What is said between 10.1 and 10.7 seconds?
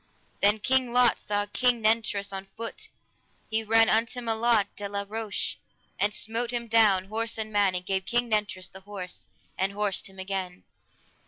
again.